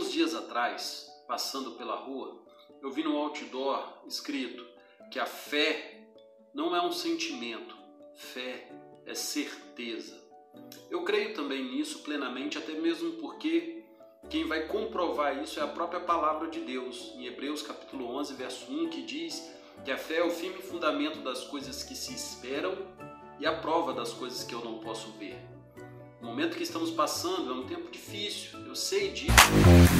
Alguns 0.00 0.14
dias 0.14 0.34
atrás, 0.34 1.12
passando 1.28 1.72
pela 1.72 1.94
rua, 1.94 2.42
eu 2.80 2.90
vi 2.90 3.02
no 3.02 3.18
outdoor 3.18 3.86
escrito 4.06 4.66
que 5.10 5.18
a 5.18 5.26
fé 5.26 6.08
não 6.54 6.74
é 6.74 6.80
um 6.80 6.90
sentimento, 6.90 7.76
fé 8.14 8.66
é 9.04 9.14
certeza. 9.14 10.18
Eu 10.90 11.04
creio 11.04 11.34
também 11.34 11.62
nisso 11.62 11.98
plenamente, 11.98 12.56
até 12.56 12.72
mesmo 12.72 13.12
porque 13.18 13.84
quem 14.30 14.46
vai 14.46 14.68
comprovar 14.68 15.42
isso 15.44 15.60
é 15.60 15.62
a 15.62 15.68
própria 15.68 16.00
palavra 16.00 16.48
de 16.48 16.60
Deus, 16.60 17.12
em 17.16 17.26
Hebreus 17.26 17.60
capítulo 17.60 18.06
11, 18.06 18.32
verso 18.32 18.72
1, 18.72 18.88
que 18.88 19.02
diz 19.02 19.52
que 19.84 19.90
a 19.90 19.98
fé 19.98 20.20
é 20.20 20.24
o 20.24 20.30
firme 20.30 20.62
fundamento 20.62 21.18
das 21.18 21.44
coisas 21.44 21.82
que 21.82 21.94
se 21.94 22.14
esperam 22.14 22.74
e 23.38 23.44
a 23.44 23.52
prova 23.60 23.92
das 23.92 24.14
coisas 24.14 24.44
que 24.44 24.54
eu 24.54 24.64
não 24.64 24.78
posso 24.78 25.10
ver. 25.18 25.38
O 26.22 26.24
momento 26.24 26.56
que 26.56 26.62
estamos 26.62 26.90
passando 26.90 27.52
é 27.52 27.54
um 27.54 27.66
tempo 27.66 27.90
difícil, 27.90 28.49
sei 28.80 29.12
disso. 29.12 29.90